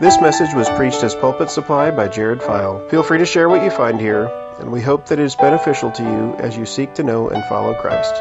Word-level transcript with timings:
This 0.00 0.18
message 0.18 0.54
was 0.54 0.66
preached 0.70 1.04
as 1.04 1.14
Pulpit 1.14 1.50
Supply 1.50 1.90
by 1.90 2.08
Jared 2.08 2.42
File. 2.42 2.88
Feel 2.88 3.02
free 3.02 3.18
to 3.18 3.26
share 3.26 3.50
what 3.50 3.62
you 3.62 3.70
find 3.70 4.00
here, 4.00 4.28
and 4.58 4.72
we 4.72 4.80
hope 4.80 5.08
that 5.08 5.18
it 5.18 5.22
is 5.22 5.36
beneficial 5.36 5.90
to 5.90 6.02
you 6.02 6.34
as 6.36 6.56
you 6.56 6.64
seek 6.64 6.94
to 6.94 7.02
know 7.02 7.28
and 7.28 7.44
follow 7.44 7.74
Christ. 7.74 8.14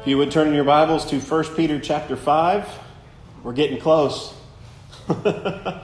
If 0.00 0.06
you 0.06 0.18
would 0.18 0.30
turn 0.30 0.54
your 0.54 0.62
Bibles 0.62 1.04
to 1.06 1.18
1 1.18 1.56
Peter 1.56 1.80
chapter 1.80 2.14
5, 2.14 2.68
we're 3.42 3.54
getting 3.54 3.80
close. 3.80 4.30
1 5.08 5.74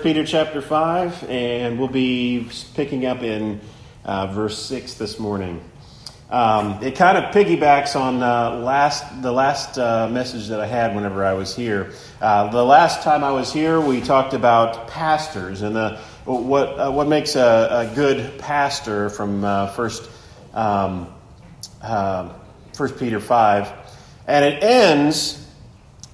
Peter 0.00 0.26
chapter 0.26 0.60
5, 0.60 1.30
and 1.30 1.78
we'll 1.78 1.88
be 1.88 2.46
picking 2.74 3.06
up 3.06 3.22
in 3.22 3.62
uh, 4.04 4.26
verse 4.26 4.62
6 4.66 4.96
this 4.96 5.18
morning. 5.18 5.64
Um, 6.30 6.82
it 6.82 6.94
kind 6.94 7.16
of 7.16 7.32
piggybacks 7.32 7.98
on 7.98 8.22
uh, 8.22 8.60
last 8.62 9.22
the 9.22 9.32
last 9.32 9.78
uh, 9.78 10.10
message 10.10 10.48
that 10.48 10.60
I 10.60 10.66
had 10.66 10.94
whenever 10.94 11.24
I 11.24 11.32
was 11.32 11.56
here. 11.56 11.92
Uh, 12.20 12.50
the 12.50 12.62
last 12.62 13.02
time 13.02 13.24
I 13.24 13.32
was 13.32 13.50
here, 13.50 13.80
we 13.80 14.02
talked 14.02 14.34
about 14.34 14.88
pastors 14.88 15.62
and 15.62 15.74
the, 15.74 15.98
what 16.26 16.66
uh, 16.78 16.90
what 16.90 17.08
makes 17.08 17.34
a, 17.34 17.90
a, 17.90 17.94
good 17.94 18.38
pastor 18.38 19.08
from 19.08 19.42
uh, 19.42 19.68
first 19.68 20.10
um, 20.52 21.08
uh, 21.80 22.30
First 22.74 22.98
Peter 22.98 23.20
five, 23.20 23.72
and 24.26 24.44
it 24.44 24.62
ends 24.62 25.46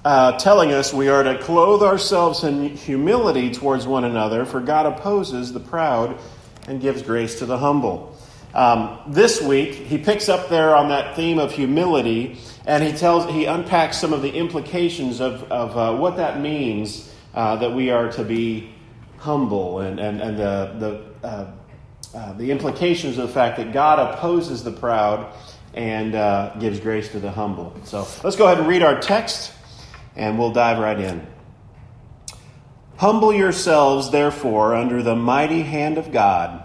telling 0.05 0.71
us 0.71 0.93
we 0.93 1.09
are 1.09 1.23
to 1.23 1.39
clothe 1.39 1.83
ourselves 1.83 2.45
in 2.45 2.69
humility 2.69 3.53
towards 3.53 3.85
one 3.85 4.05
another, 4.05 4.45
for 4.45 4.61
God 4.61 4.85
opposes 4.85 5.51
the 5.51 5.59
proud 5.59 6.17
and 6.69 6.79
gives 6.79 7.01
grace 7.01 7.39
to 7.39 7.45
the 7.45 7.57
humble. 7.57 8.14
Um, 8.55 8.99
this 9.07 9.41
week, 9.41 9.73
he 9.73 9.97
picks 9.97 10.29
up 10.29 10.47
there 10.47 10.77
on 10.77 10.87
that 10.87 11.17
theme 11.17 11.39
of 11.39 11.51
humility, 11.51 12.37
and 12.65 12.81
he 12.81 12.93
tells 12.93 13.29
he 13.29 13.43
unpacks 13.45 13.97
some 13.97 14.13
of 14.13 14.21
the 14.21 14.31
implications 14.31 15.19
of, 15.19 15.43
of 15.51 15.77
uh, 15.77 15.97
what 15.97 16.15
that 16.15 16.39
means 16.39 17.13
uh, 17.33 17.57
that 17.57 17.73
we 17.73 17.89
are 17.89 18.09
to 18.13 18.23
be 18.23 18.73
humble, 19.17 19.79
and 19.79 19.99
and 19.99 20.21
and 20.21 20.37
the 20.37 20.73
the 20.79 21.27
uh, 21.27 21.51
uh 22.15 22.33
the 22.33 22.49
implications 22.49 23.17
of 23.17 23.27
the 23.27 23.33
fact 23.33 23.57
that 23.57 23.73
God 23.73 23.99
opposes 23.99 24.63
the 24.63 24.71
proud 24.71 25.33
and 25.73 26.15
uh, 26.15 26.55
gives 26.57 26.79
grace 26.79 27.11
to 27.11 27.19
the 27.19 27.31
humble. 27.31 27.75
So 27.83 28.07
let's 28.23 28.37
go 28.37 28.45
ahead 28.45 28.59
and 28.59 28.67
read 28.69 28.83
our 28.83 29.01
text, 29.01 29.51
and 30.15 30.39
we'll 30.39 30.53
dive 30.53 30.79
right 30.79 30.97
in. 30.97 31.27
Humble 32.95 33.33
yourselves, 33.33 34.11
therefore, 34.11 34.75
under 34.75 35.03
the 35.03 35.17
mighty 35.17 35.63
hand 35.63 35.97
of 35.97 36.13
God 36.13 36.64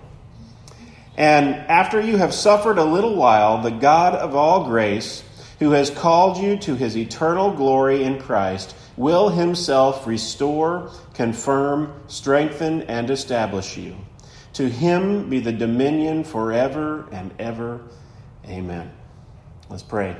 And 1.21 1.53
after 1.69 2.01
you 2.01 2.17
have 2.17 2.33
suffered 2.33 2.79
a 2.79 2.83
little 2.83 3.13
while, 3.13 3.61
the 3.61 3.69
God 3.69 4.15
of 4.15 4.35
all 4.35 4.65
grace, 4.65 5.23
who 5.59 5.69
has 5.69 5.91
called 5.91 6.37
you 6.37 6.57
to 6.57 6.73
his 6.73 6.97
eternal 6.97 7.51
glory 7.51 8.03
in 8.03 8.19
Christ, 8.19 8.75
will 8.97 9.29
himself 9.29 10.07
restore, 10.07 10.89
confirm, 11.13 11.93
strengthen, 12.07 12.81
and 12.81 13.07
establish 13.11 13.77
you. 13.77 13.95
To 14.53 14.67
him 14.67 15.29
be 15.29 15.39
the 15.39 15.51
dominion 15.51 16.23
forever 16.23 17.07
and 17.11 17.31
ever. 17.37 17.81
Amen. 18.47 18.91
Let's 19.69 19.83
pray. 19.83 20.17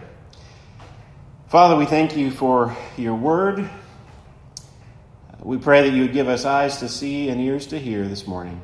Father, 1.47 1.77
we 1.77 1.87
thank 1.87 2.15
you 2.15 2.29
for 2.29 2.77
your 2.95 3.15
word. 3.15 3.67
We 5.39 5.57
pray 5.57 5.81
that 5.81 5.95
you 5.95 6.03
would 6.03 6.13
give 6.13 6.27
us 6.27 6.45
eyes 6.45 6.77
to 6.77 6.87
see 6.87 7.29
and 7.29 7.41
ears 7.41 7.65
to 7.67 7.79
hear 7.79 8.07
this 8.07 8.27
morning. 8.27 8.61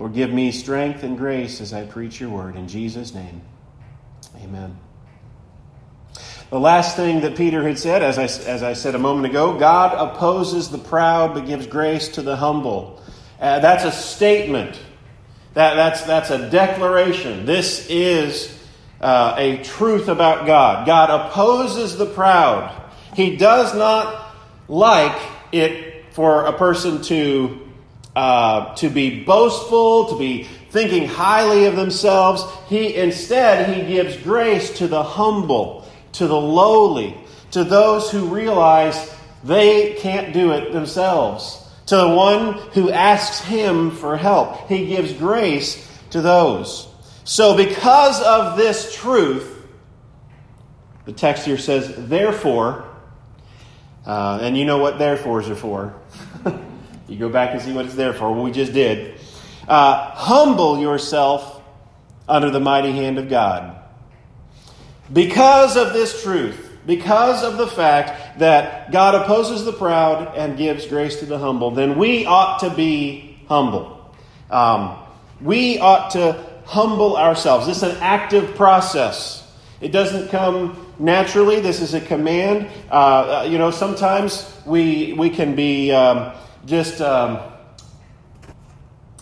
Lord, 0.00 0.14
give 0.14 0.32
me 0.32 0.50
strength 0.50 1.02
and 1.02 1.18
grace 1.18 1.60
as 1.60 1.74
I 1.74 1.84
preach 1.84 2.20
your 2.20 2.30
word. 2.30 2.56
In 2.56 2.68
Jesus' 2.68 3.12
name, 3.12 3.42
amen. 4.36 4.78
The 6.48 6.58
last 6.58 6.96
thing 6.96 7.20
that 7.20 7.36
Peter 7.36 7.62
had 7.62 7.78
said, 7.78 8.02
as 8.02 8.18
I, 8.18 8.24
as 8.24 8.62
I 8.62 8.72
said 8.72 8.94
a 8.94 8.98
moment 8.98 9.26
ago, 9.26 9.58
God 9.58 9.92
opposes 9.92 10.70
the 10.70 10.78
proud 10.78 11.34
but 11.34 11.44
gives 11.44 11.66
grace 11.66 12.08
to 12.08 12.22
the 12.22 12.34
humble. 12.34 13.02
Uh, 13.38 13.60
that's 13.60 13.84
a 13.84 13.92
statement. 13.92 14.80
That, 15.52 15.74
that's, 15.74 16.02
that's 16.04 16.30
a 16.30 16.48
declaration. 16.48 17.44
This 17.44 17.86
is 17.90 18.58
uh, 19.02 19.34
a 19.36 19.62
truth 19.62 20.08
about 20.08 20.46
God. 20.46 20.86
God 20.86 21.10
opposes 21.10 21.98
the 21.98 22.06
proud. 22.06 22.90
He 23.14 23.36
does 23.36 23.74
not 23.74 24.34
like 24.66 25.20
it 25.52 26.06
for 26.14 26.46
a 26.46 26.54
person 26.54 27.02
to 27.02 27.69
uh, 28.20 28.74
to 28.74 28.90
be 28.90 29.24
boastful, 29.24 30.04
to 30.04 30.18
be 30.18 30.44
thinking 30.68 31.08
highly 31.08 31.64
of 31.64 31.74
themselves. 31.74 32.44
He 32.68 32.94
instead 32.94 33.74
he 33.74 33.94
gives 33.94 34.14
grace 34.18 34.76
to 34.76 34.88
the 34.88 35.02
humble, 35.02 35.88
to 36.12 36.26
the 36.26 36.38
lowly, 36.38 37.16
to 37.52 37.64
those 37.64 38.10
who 38.10 38.26
realize 38.26 39.10
they 39.42 39.94
can't 39.94 40.34
do 40.34 40.52
it 40.52 40.70
themselves, 40.74 41.66
to 41.86 41.96
the 41.96 42.08
one 42.08 42.58
who 42.74 42.90
asks 42.90 43.40
him 43.40 43.90
for 43.90 44.18
help. 44.18 44.68
He 44.68 44.88
gives 44.88 45.14
grace 45.14 45.90
to 46.10 46.20
those. 46.20 46.88
So, 47.24 47.56
because 47.56 48.20
of 48.20 48.58
this 48.58 48.94
truth, 48.94 49.66
the 51.06 51.12
text 51.12 51.46
here 51.46 51.56
says, 51.56 51.90
therefore, 51.96 52.86
uh, 54.04 54.40
and 54.42 54.58
you 54.58 54.66
know 54.66 54.76
what 54.76 54.98
therefores 54.98 55.48
are 55.48 55.56
for. 55.56 55.94
You 57.10 57.18
go 57.18 57.28
back 57.28 57.50
and 57.50 57.60
see 57.60 57.72
what 57.72 57.86
it's 57.86 57.96
there 57.96 58.12
for. 58.12 58.32
What 58.32 58.44
we 58.44 58.52
just 58.52 58.72
did. 58.72 59.18
Uh, 59.66 60.12
humble 60.12 60.78
yourself 60.78 61.60
under 62.28 62.50
the 62.50 62.60
mighty 62.60 62.92
hand 62.92 63.18
of 63.18 63.28
God. 63.28 63.76
Because 65.12 65.76
of 65.76 65.92
this 65.92 66.22
truth, 66.22 66.70
because 66.86 67.42
of 67.42 67.58
the 67.58 67.66
fact 67.66 68.38
that 68.38 68.92
God 68.92 69.16
opposes 69.16 69.64
the 69.64 69.72
proud 69.72 70.36
and 70.36 70.56
gives 70.56 70.86
grace 70.86 71.18
to 71.18 71.26
the 71.26 71.36
humble, 71.36 71.72
then 71.72 71.98
we 71.98 72.26
ought 72.26 72.60
to 72.60 72.70
be 72.70 73.36
humble. 73.48 74.14
Um, 74.48 74.96
we 75.40 75.80
ought 75.80 76.10
to 76.12 76.46
humble 76.64 77.16
ourselves. 77.16 77.66
This 77.66 77.78
is 77.78 77.82
an 77.82 77.96
active 78.00 78.54
process. 78.54 79.52
It 79.80 79.90
doesn't 79.90 80.28
come 80.28 80.86
naturally. 81.00 81.58
This 81.58 81.80
is 81.80 81.92
a 81.92 82.00
command. 82.00 82.68
Uh, 82.88 82.94
uh 82.94 83.48
you 83.50 83.58
know, 83.58 83.72
sometimes 83.72 84.46
we 84.64 85.14
we 85.14 85.30
can 85.30 85.56
be 85.56 85.90
um, 85.90 86.32
just 86.66 87.00
um, 87.00 87.40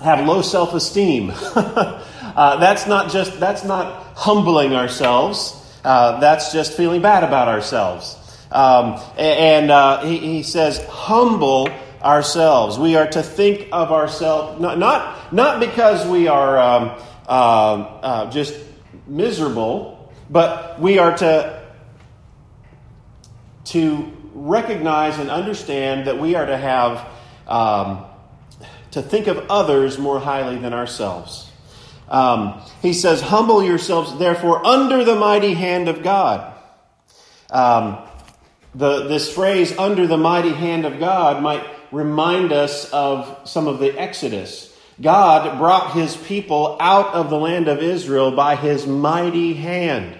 have 0.00 0.26
low 0.26 0.43
self 0.43 0.75
esteem. 0.75 1.32
uh, 1.54 2.56
that's 2.56 2.87
not 2.87 3.10
just 3.10 3.38
that's 3.41 3.65
not 3.65 4.16
humbling 4.16 4.75
ourselves. 4.75 5.54
Uh, 5.84 6.21
that's 6.21 6.53
just 6.53 6.77
feeling 6.77 7.00
bad 7.00 7.25
about 7.25 7.48
ourselves. 7.48 8.16
Um, 8.50 9.00
and 9.19 9.71
uh, 9.71 10.04
he, 10.04 10.19
he, 10.19 10.43
says, 10.43 10.84
humble 10.87 11.69
ourselves. 12.03 12.78
We 12.78 12.97
are 12.97 13.06
to 13.06 13.22
think 13.22 13.69
of 13.72 13.93
ourselves 13.93 14.60
not 14.60 14.78
not, 14.78 15.32
not 15.32 15.60
because 15.60 16.06
we 16.06 16.28
are 16.28 16.59
um, 16.59 17.00
uh, 17.28 17.31
uh, 17.31 18.31
just 18.31 18.54
miserable, 19.06 20.12
but 20.31 20.81
we 20.81 20.98
are 20.98 21.16
to 21.19 21.62
to 23.66 24.12
recognize 24.32 25.19
and 25.19 25.31
understand 25.31 26.07
that 26.07 26.18
we 26.18 26.34
are 26.34 26.47
to 26.47 26.57
have 26.57 27.07
um, 27.48 28.04
to 28.91 29.03
think 29.03 29.27
of 29.27 29.47
others 29.50 29.98
more 29.98 30.21
highly 30.21 30.59
than 30.59 30.72
ourselves. 30.72 31.50
Um, 32.09 32.60
he 32.80 32.92
says, 32.92 33.21
Humble 33.21 33.62
yourselves, 33.62 34.18
therefore, 34.18 34.65
under 34.66 35.04
the 35.04 35.16
mighty 35.16 35.54
hand 35.54 35.89
of 35.89 36.03
God. 36.03 36.54
Um, 37.50 37.98
the, 38.74 39.09
this 39.09 39.33
phrase, 39.33 39.77
under 39.77 40.06
the 40.06 40.16
mighty 40.16 40.53
hand 40.53 40.84
of 40.84 40.98
God, 40.98 41.42
might 41.42 41.65
remind 41.91 42.53
us 42.53 42.91
of 42.92 43.48
some 43.48 43.66
of 43.66 43.78
the 43.78 43.98
Exodus. 43.98 44.74
God 45.01 45.59
brought 45.59 45.92
his 45.92 46.16
people 46.16 46.77
out 46.80 47.15
of 47.15 47.30
the 47.30 47.39
land 47.39 47.68
of 47.68 47.83
Israel 47.83 48.33
by 48.33 48.56
his 48.56 48.86
mighty 48.86 49.54
hand. 49.54 50.17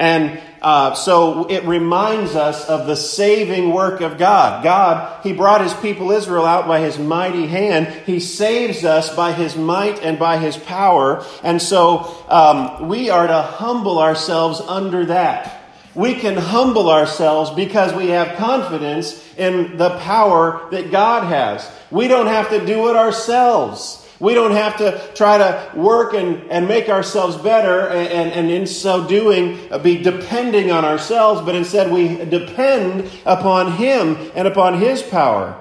And 0.00 0.40
uh, 0.62 0.94
so 0.94 1.46
it 1.50 1.64
reminds 1.64 2.34
us 2.34 2.66
of 2.66 2.86
the 2.86 2.96
saving 2.96 3.70
work 3.70 4.00
of 4.00 4.16
God. 4.16 4.64
God, 4.64 5.22
He 5.22 5.34
brought 5.34 5.60
His 5.60 5.74
people 5.74 6.10
Israel 6.10 6.46
out 6.46 6.66
by 6.66 6.80
His 6.80 6.98
mighty 6.98 7.46
hand. 7.46 7.86
He 8.06 8.18
saves 8.18 8.82
us 8.82 9.14
by 9.14 9.32
His 9.32 9.56
might 9.56 10.02
and 10.02 10.18
by 10.18 10.38
His 10.38 10.56
power. 10.56 11.22
And 11.42 11.60
so 11.60 12.24
um, 12.28 12.88
we 12.88 13.10
are 13.10 13.26
to 13.26 13.42
humble 13.42 13.98
ourselves 13.98 14.62
under 14.62 15.04
that. 15.04 15.60
We 15.94 16.14
can 16.14 16.36
humble 16.36 16.88
ourselves 16.88 17.50
because 17.50 17.92
we 17.92 18.08
have 18.08 18.38
confidence 18.38 19.22
in 19.36 19.76
the 19.76 19.98
power 19.98 20.66
that 20.70 20.90
God 20.90 21.24
has. 21.24 21.70
We 21.90 22.08
don't 22.08 22.28
have 22.28 22.48
to 22.50 22.64
do 22.64 22.88
it 22.88 22.96
ourselves. 22.96 23.99
We 24.20 24.34
don't 24.34 24.52
have 24.52 24.76
to 24.76 25.00
try 25.14 25.38
to 25.38 25.72
work 25.74 26.12
and, 26.12 26.42
and 26.50 26.68
make 26.68 26.90
ourselves 26.90 27.36
better 27.36 27.88
and, 27.88 28.30
and, 28.32 28.50
in 28.50 28.66
so 28.66 29.08
doing 29.08 29.58
uh, 29.72 29.78
be 29.78 29.96
depending 29.96 30.70
on 30.70 30.84
ourselves, 30.84 31.40
but 31.40 31.54
instead 31.54 31.90
we 31.90 32.22
depend 32.26 33.10
upon 33.24 33.72
Him 33.72 34.30
and 34.34 34.46
upon 34.46 34.78
His 34.78 35.02
power. 35.02 35.58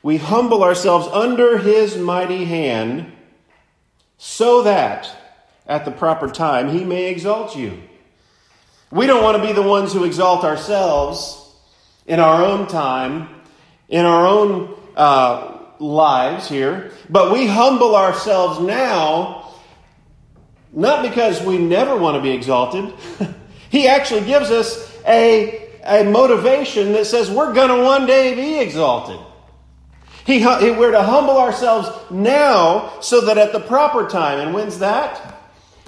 We 0.00 0.16
humble 0.16 0.62
ourselves 0.62 1.08
under 1.08 1.58
His 1.58 1.96
mighty 1.96 2.44
hand 2.44 3.10
so 4.16 4.62
that 4.62 5.10
at 5.66 5.84
the 5.84 5.90
proper 5.90 6.28
time 6.28 6.68
He 6.68 6.84
may 6.84 7.10
exalt 7.10 7.56
you. 7.56 7.82
We 8.92 9.08
don't 9.08 9.24
want 9.24 9.36
to 9.36 9.42
be 9.42 9.52
the 9.52 9.60
ones 9.60 9.92
who 9.92 10.04
exalt 10.04 10.44
ourselves 10.44 11.52
in 12.06 12.20
our 12.20 12.44
own 12.44 12.68
time, 12.68 13.28
in 13.88 14.04
our 14.04 14.24
own 14.24 14.74
uh, 14.96 15.57
lives 15.80 16.48
here, 16.48 16.92
but 17.08 17.32
we 17.32 17.46
humble 17.46 17.94
ourselves 17.96 18.60
now, 18.60 19.54
not 20.72 21.02
because 21.02 21.42
we 21.42 21.58
never 21.58 21.96
want 21.96 22.16
to 22.16 22.22
be 22.22 22.30
exalted. 22.30 22.92
he 23.70 23.88
actually 23.88 24.24
gives 24.24 24.50
us 24.50 24.96
a, 25.06 25.68
a 25.84 26.04
motivation 26.04 26.92
that 26.92 27.06
says 27.06 27.30
we're 27.30 27.54
going 27.54 27.76
to 27.76 27.84
one 27.84 28.06
day 28.06 28.34
be 28.34 28.58
exalted. 28.58 29.18
He, 30.26 30.44
we're 30.44 30.90
to 30.90 31.02
humble 31.02 31.38
ourselves 31.38 31.88
now 32.10 33.00
so 33.00 33.22
that 33.22 33.38
at 33.38 33.52
the 33.52 33.60
proper 33.60 34.06
time, 34.08 34.38
and 34.38 34.52
when's 34.52 34.80
that? 34.80 35.40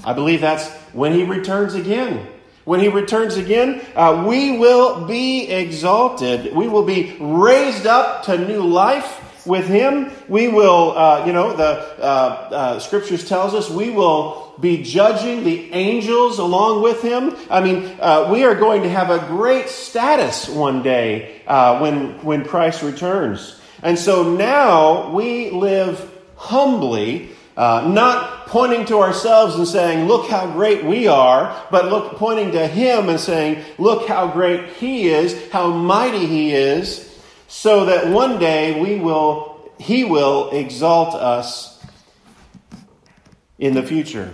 I 0.03 0.15
believe 0.15 0.41
that's 0.41 0.67
when 0.95 1.13
he 1.13 1.25
returns 1.25 1.75
again. 1.75 2.27
When 2.65 2.81
he 2.81 2.89
returns 2.89 3.37
again, 3.37 3.85
uh, 3.95 4.25
we 4.27 4.57
will 4.57 5.07
be 5.07 5.49
exalted. 5.49 6.55
We 6.55 6.69
will 6.69 6.85
be 6.85 7.17
raised 7.21 7.87
up 7.87 8.25
to 8.25 8.39
new 8.39 8.63
life 8.63 9.20
with 9.47 9.67
him, 9.67 10.11
we 10.29 10.49
will, 10.49 10.97
uh, 10.97 11.27
you 11.27 11.33
know, 11.33 11.57
the 11.57 11.65
uh, 11.99 12.03
uh, 12.03 12.79
scriptures 12.79 13.29
tells 13.29 13.55
us 13.55 13.71
we 13.71 13.91
will 13.91 14.55
be 14.61 14.83
judging 14.83 15.45
the 15.45 15.73
angels 15.73 16.39
along 16.39 16.83
with 16.83 17.03
him. 17.03 17.35
I 17.49 17.61
mean, 17.61 17.97
uh, 18.01 18.29
we 18.31 18.45
are 18.45 18.55
going 18.55 18.83
to 18.83 18.91
have 18.91 19.11
a 19.11 19.19
great 19.27 19.69
status 19.69 20.49
one 20.49 20.83
day 20.83 21.43
uh, 21.47 21.79
when 21.79 22.23
when 22.25 22.45
Christ 22.45 22.83
returns. 22.83 23.61
And 23.83 23.99
so 23.99 24.35
now 24.35 25.11
we 25.13 25.51
live 25.51 26.11
humbly, 26.37 27.31
uh, 27.57 27.89
not 27.89 28.47
pointing 28.47 28.85
to 28.87 28.99
ourselves 28.99 29.57
and 29.57 29.67
saying, 29.67 30.07
"Look 30.07 30.29
how 30.29 30.47
great 30.51 30.85
we 30.85 31.07
are," 31.07 31.57
but 31.71 31.87
look 31.87 32.17
pointing 32.17 32.53
to 32.53 32.67
Him 32.67 33.09
and 33.09 33.19
saying, 33.19 33.65
"Look 33.79 34.07
how 34.07 34.29
great 34.29 34.69
He 34.75 35.09
is, 35.09 35.51
how 35.51 35.69
mighty 35.69 36.27
He 36.27 36.53
is." 36.53 37.10
So 37.51 37.87
that 37.87 38.07
one 38.07 38.39
day 38.39 38.81
we 38.81 38.95
will, 38.95 39.71
He 39.79 40.05
will 40.05 40.51
exalt 40.51 41.15
us 41.15 41.85
in 43.59 43.75
the 43.75 43.83
future. 43.83 44.33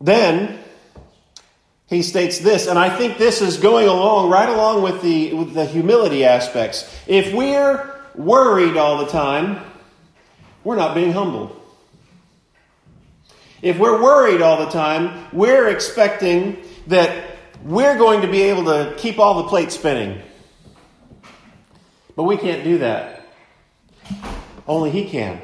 Then 0.00 0.60
he 1.88 2.02
states 2.02 2.38
this, 2.38 2.66
and 2.66 2.78
I 2.78 2.94
think 2.94 3.18
this 3.18 3.42
is 3.42 3.56
going 3.56 3.88
along 3.88 4.30
right 4.30 4.48
along 4.48 4.82
with 4.82 5.02
the 5.02 5.32
with 5.32 5.54
the 5.54 5.64
humility 5.64 6.24
aspects. 6.24 6.88
If 7.06 7.34
we're 7.34 7.92
worried 8.14 8.76
all 8.76 8.98
the 8.98 9.10
time, 9.10 9.64
we're 10.64 10.76
not 10.76 10.94
being 10.94 11.12
humble. 11.12 11.56
If 13.62 13.78
we're 13.78 14.00
worried 14.00 14.40
all 14.40 14.64
the 14.64 14.70
time, 14.70 15.26
we're 15.32 15.68
expecting 15.68 16.62
that 16.86 17.36
we're 17.64 17.98
going 17.98 18.20
to 18.20 18.28
be 18.28 18.42
able 18.42 18.66
to 18.66 18.94
keep 18.96 19.18
all 19.18 19.42
the 19.42 19.48
plates 19.48 19.74
spinning. 19.74 20.22
But 22.18 22.24
we 22.24 22.36
can't 22.36 22.64
do 22.64 22.78
that. 22.78 23.22
Only 24.66 24.90
He 24.90 25.08
can. 25.08 25.40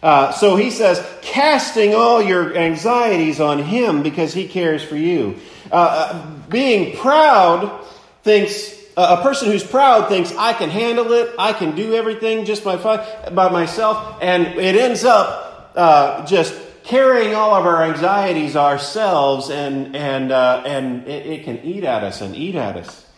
Uh, 0.00 0.30
so 0.30 0.54
he 0.54 0.70
says, 0.70 1.04
casting 1.22 1.92
all 1.92 2.22
your 2.22 2.56
anxieties 2.56 3.40
on 3.40 3.58
Him 3.58 4.04
because 4.04 4.32
He 4.32 4.46
cares 4.46 4.80
for 4.80 4.94
you. 4.94 5.40
Uh, 5.72 5.74
uh 5.74 6.26
being 6.48 6.96
proud 6.96 7.84
thinks, 8.22 8.78
uh, 8.96 9.16
a 9.18 9.22
person 9.24 9.50
who's 9.50 9.64
proud 9.64 10.08
thinks, 10.08 10.32
I 10.36 10.52
can 10.52 10.70
handle 10.70 11.10
it, 11.14 11.34
I 11.36 11.52
can 11.52 11.74
do 11.74 11.94
everything 11.94 12.44
just 12.44 12.62
by, 12.62 12.76
by 12.76 13.48
myself, 13.48 14.18
and 14.22 14.46
it 14.46 14.76
ends 14.76 15.04
up 15.04 15.72
uh, 15.74 16.26
just 16.26 16.54
carrying 16.84 17.34
all 17.34 17.56
of 17.56 17.66
our 17.66 17.82
anxieties 17.82 18.54
ourselves, 18.54 19.50
and, 19.50 19.96
and, 19.96 20.30
and 20.30 21.08
it, 21.08 21.26
it 21.26 21.44
can 21.44 21.58
eat 21.64 21.82
at 21.82 22.04
us 22.04 22.20
and 22.20 22.36
eat 22.36 22.54
at 22.54 22.76
us. 22.76 23.09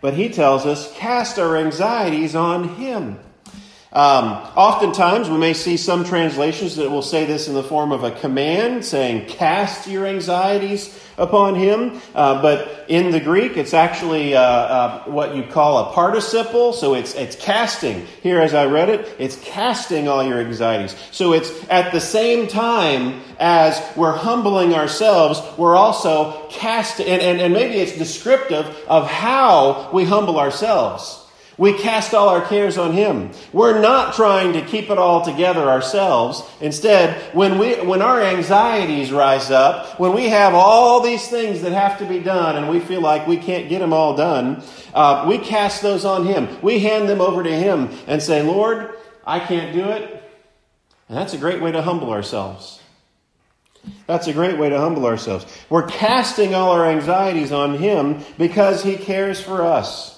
But 0.00 0.14
he 0.14 0.28
tells 0.28 0.64
us, 0.64 0.92
cast 0.96 1.38
our 1.38 1.56
anxieties 1.56 2.34
on 2.34 2.76
him. 2.76 3.18
Um, 3.92 4.26
oftentimes, 4.54 5.30
we 5.30 5.38
may 5.38 5.54
see 5.54 5.76
some 5.76 6.04
translations 6.04 6.76
that 6.76 6.90
will 6.90 7.02
say 7.02 7.24
this 7.24 7.48
in 7.48 7.54
the 7.54 7.62
form 7.62 7.90
of 7.90 8.04
a 8.04 8.10
command, 8.10 8.84
saying, 8.84 9.26
Cast 9.26 9.88
your 9.88 10.06
anxieties 10.06 10.94
upon 11.18 11.54
him. 11.54 12.00
Uh, 12.14 12.40
but 12.40 12.86
in 12.88 13.10
the 13.10 13.20
Greek, 13.20 13.56
it's 13.56 13.74
actually 13.74 14.34
uh, 14.34 14.40
uh, 14.40 15.04
what 15.04 15.36
you 15.36 15.42
call 15.42 15.90
a 15.90 15.92
participle. 15.92 16.72
So 16.72 16.94
it's, 16.94 17.14
it's 17.14 17.36
casting. 17.36 18.06
Here, 18.22 18.40
as 18.40 18.54
I 18.54 18.66
read 18.66 18.88
it, 18.88 19.14
it's 19.18 19.36
casting 19.42 20.08
all 20.08 20.24
your 20.24 20.40
anxieties. 20.40 20.96
So 21.10 21.32
it's 21.32 21.50
at 21.68 21.92
the 21.92 22.00
same 22.00 22.46
time 22.46 23.20
as 23.38 23.80
we're 23.96 24.16
humbling 24.16 24.74
ourselves, 24.74 25.40
we're 25.58 25.76
also 25.76 26.48
casting, 26.48 27.06
and, 27.06 27.22
and, 27.22 27.40
and 27.40 27.54
maybe 27.54 27.76
it's 27.76 27.96
descriptive 27.96 28.66
of 28.88 29.08
how 29.08 29.90
we 29.92 30.04
humble 30.04 30.38
ourselves. 30.38 31.24
We 31.58 31.72
cast 31.76 32.14
all 32.14 32.28
our 32.28 32.46
cares 32.46 32.78
on 32.78 32.92
Him. 32.92 33.32
We're 33.52 33.80
not 33.80 34.14
trying 34.14 34.52
to 34.52 34.62
keep 34.62 34.90
it 34.90 34.96
all 34.96 35.24
together 35.24 35.68
ourselves. 35.68 36.48
Instead, 36.60 37.20
when, 37.34 37.58
we, 37.58 37.74
when 37.80 38.00
our 38.00 38.20
anxieties 38.20 39.10
rise 39.10 39.50
up, 39.50 39.98
when 39.98 40.14
we 40.14 40.28
have 40.28 40.54
all 40.54 41.00
these 41.00 41.28
things 41.28 41.62
that 41.62 41.72
have 41.72 41.98
to 41.98 42.06
be 42.06 42.20
done 42.20 42.56
and 42.56 42.70
we 42.70 42.78
feel 42.78 43.00
like 43.00 43.26
we 43.26 43.36
can't 43.36 43.68
get 43.68 43.80
them 43.80 43.92
all 43.92 44.16
done, 44.16 44.62
uh, 44.94 45.26
we 45.28 45.36
cast 45.36 45.82
those 45.82 46.04
on 46.04 46.26
Him. 46.26 46.48
We 46.62 46.78
hand 46.78 47.08
them 47.08 47.20
over 47.20 47.42
to 47.42 47.52
Him 47.52 47.90
and 48.06 48.22
say, 48.22 48.42
Lord, 48.42 48.94
I 49.26 49.40
can't 49.40 49.74
do 49.74 49.90
it. 49.90 50.22
And 51.08 51.18
that's 51.18 51.34
a 51.34 51.38
great 51.38 51.60
way 51.60 51.72
to 51.72 51.82
humble 51.82 52.10
ourselves. 52.10 52.80
That's 54.06 54.26
a 54.26 54.32
great 54.32 54.58
way 54.58 54.68
to 54.68 54.78
humble 54.78 55.06
ourselves. 55.06 55.46
We're 55.68 55.86
casting 55.86 56.54
all 56.54 56.70
our 56.70 56.86
anxieties 56.86 57.50
on 57.50 57.78
Him 57.78 58.22
because 58.36 58.84
He 58.84 58.96
cares 58.96 59.40
for 59.40 59.62
us. 59.62 60.17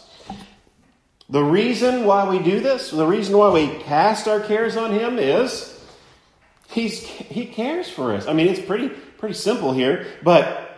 The 1.30 1.42
reason 1.42 2.06
why 2.06 2.28
we 2.28 2.40
do 2.40 2.58
this, 2.58 2.90
the 2.90 3.06
reason 3.06 3.38
why 3.38 3.50
we 3.50 3.68
cast 3.84 4.26
our 4.26 4.40
cares 4.40 4.76
on 4.76 4.90
Him 4.90 5.18
is 5.18 5.80
He's, 6.68 7.00
He 7.06 7.46
cares 7.46 7.88
for 7.88 8.14
us. 8.14 8.26
I 8.26 8.32
mean, 8.32 8.48
it's 8.48 8.60
pretty, 8.60 8.88
pretty 8.88 9.34
simple 9.34 9.72
here, 9.72 10.08
but 10.24 10.76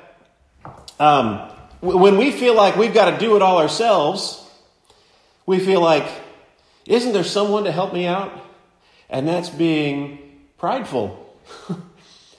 um, 1.00 1.50
when 1.80 2.18
we 2.18 2.30
feel 2.30 2.54
like 2.54 2.76
we've 2.76 2.92
got 2.92 3.10
to 3.10 3.18
do 3.18 3.34
it 3.34 3.42
all 3.42 3.58
ourselves, 3.58 4.46
we 5.46 5.58
feel 5.58 5.80
like, 5.80 6.06
isn't 6.86 7.14
there 7.14 7.24
someone 7.24 7.64
to 7.64 7.72
help 7.72 7.94
me 7.94 8.06
out? 8.06 8.38
And 9.08 9.26
that's 9.26 9.48
being 9.48 10.18
prideful. 10.58 11.34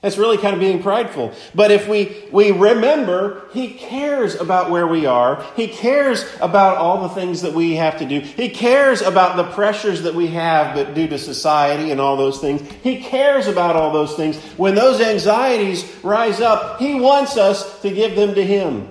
That's 0.03 0.17
really 0.17 0.37
kind 0.37 0.53
of 0.53 0.59
being 0.59 0.83
prideful. 0.83 1.31
But 1.55 1.71
if 1.71 1.87
we, 1.87 2.25
we 2.29 2.51
remember, 2.51 3.47
He 3.53 3.69
cares 3.69 4.35
about 4.35 4.69
where 4.69 4.85
we 4.85 5.05
are. 5.05 5.41
He 5.55 5.69
cares 5.69 6.25
about 6.41 6.75
all 6.75 7.03
the 7.03 7.15
things 7.15 7.41
that 7.43 7.53
we 7.53 7.75
have 7.75 7.99
to 7.99 8.05
do. 8.05 8.19
He 8.19 8.49
cares 8.49 9.01
about 9.01 9.37
the 9.37 9.45
pressures 9.45 10.01
that 10.01 10.13
we 10.13 10.27
have 10.27 10.75
but 10.75 10.93
due 10.93 11.07
to 11.07 11.17
society 11.17 11.89
and 11.89 12.01
all 12.01 12.17
those 12.17 12.41
things. 12.41 12.69
He 12.83 13.01
cares 13.01 13.47
about 13.47 13.77
all 13.77 13.93
those 13.93 14.13
things. 14.15 14.35
When 14.57 14.75
those 14.75 14.99
anxieties 14.99 15.89
rise 16.03 16.41
up, 16.41 16.81
He 16.81 16.99
wants 16.99 17.37
us 17.37 17.81
to 17.81 17.89
give 17.89 18.17
them 18.17 18.35
to 18.35 18.45
Him, 18.45 18.89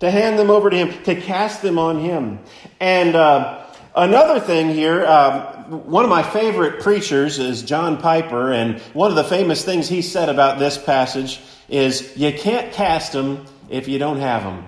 to 0.00 0.10
hand 0.10 0.36
them 0.36 0.50
over 0.50 0.68
to 0.68 0.76
Him, 0.76 1.04
to 1.04 1.14
cast 1.14 1.62
them 1.62 1.78
on 1.78 2.00
Him. 2.00 2.40
And, 2.80 3.14
uh, 3.14 3.60
Another 3.96 4.40
thing 4.40 4.70
here, 4.70 5.06
um, 5.06 5.53
one 5.68 6.04
of 6.04 6.10
my 6.10 6.22
favorite 6.22 6.80
preachers 6.82 7.38
is 7.38 7.62
John 7.62 7.98
Piper, 7.98 8.52
and 8.52 8.80
one 8.92 9.10
of 9.10 9.16
the 9.16 9.24
famous 9.24 9.64
things 9.64 9.88
he 9.88 10.02
said 10.02 10.28
about 10.28 10.58
this 10.58 10.78
passage 10.78 11.40
is 11.68 12.16
you 12.16 12.32
can't 12.32 12.72
cast 12.72 13.12
them 13.12 13.46
if 13.68 13.88
you 13.88 13.98
don't 13.98 14.18
have 14.18 14.42
them. 14.42 14.66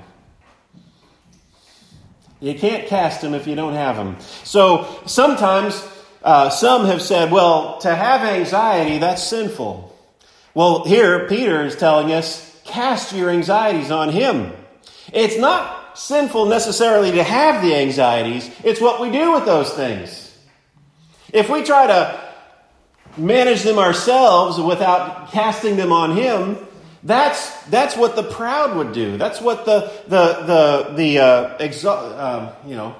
You 2.40 2.54
can't 2.54 2.86
cast 2.86 3.22
them 3.22 3.34
if 3.34 3.46
you 3.46 3.54
don't 3.54 3.74
have 3.74 3.96
them. 3.96 4.18
So 4.44 5.02
sometimes 5.06 5.82
uh, 6.22 6.50
some 6.50 6.86
have 6.86 7.00
said, 7.00 7.32
well, 7.32 7.78
to 7.78 7.94
have 7.94 8.22
anxiety, 8.22 8.98
that's 8.98 9.22
sinful. 9.22 9.96
Well, 10.54 10.84
here 10.84 11.26
Peter 11.28 11.64
is 11.64 11.76
telling 11.76 12.12
us, 12.12 12.60
cast 12.64 13.12
your 13.12 13.30
anxieties 13.30 13.90
on 13.90 14.10
him. 14.10 14.52
It's 15.12 15.38
not 15.38 15.98
sinful 15.98 16.46
necessarily 16.46 17.12
to 17.12 17.22
have 17.22 17.62
the 17.62 17.74
anxieties, 17.74 18.50
it's 18.62 18.80
what 18.80 19.00
we 19.00 19.10
do 19.10 19.32
with 19.32 19.46
those 19.46 19.72
things. 19.72 20.25
If 21.32 21.48
we 21.48 21.62
try 21.62 21.86
to 21.86 22.20
manage 23.16 23.62
them 23.62 23.78
ourselves 23.78 24.60
without 24.60 25.30
casting 25.32 25.76
them 25.76 25.92
on 25.92 26.16
Him, 26.16 26.58
That's, 27.02 27.52
that's 27.70 27.96
what 27.96 28.16
the 28.16 28.24
proud 28.24 28.76
would 28.76 28.92
do. 28.92 29.16
That's 29.16 29.40
what 29.40 29.64
the, 29.64 29.92
the, 30.08 30.24
the, 30.42 30.94
the 30.96 31.18
uh, 31.20 31.58
exo- 31.58 32.18
uh, 32.18 32.52
you 32.66 32.74
know, 32.74 32.96